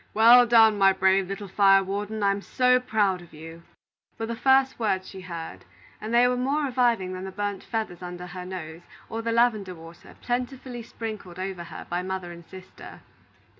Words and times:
"Well 0.15 0.47
done, 0.47 0.79
my 0.79 0.93
brave 0.93 1.27
little 1.27 1.47
fire 1.47 1.83
warden! 1.83 2.23
I'm 2.23 2.41
proud 2.87 3.21
of 3.21 3.35
you!" 3.35 3.61
were 4.17 4.25
the 4.25 4.35
first 4.35 4.79
words 4.79 5.07
she 5.07 5.21
heard; 5.21 5.63
and 6.01 6.11
they 6.11 6.27
were 6.27 6.35
more 6.35 6.63
reviving 6.63 7.13
than 7.13 7.23
the 7.23 7.31
burnt 7.31 7.63
feathers 7.63 8.01
under 8.01 8.25
her 8.25 8.43
nose, 8.43 8.81
or 9.09 9.21
the 9.21 9.31
lavender 9.31 9.75
water 9.75 10.15
plentifully 10.19 10.81
sprinkled 10.81 11.37
over 11.37 11.65
her 11.65 11.85
by 11.87 11.97
her 11.99 12.03
mother 12.07 12.31
and 12.31 12.43
sister. 12.47 13.01